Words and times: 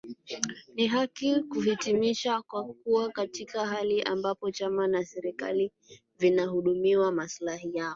Ni 0.75 0.87
haki 0.87 1.39
kuhitimisha 1.39 2.41
kuwa 2.83 3.09
katika 3.11 3.65
hali 3.67 4.01
ambapo 4.03 4.51
chama 4.51 4.87
na 4.87 5.05
serikali 5.05 5.71
vinahudumia 6.19 7.11
maslahi 7.11 7.77
yao 7.77 7.89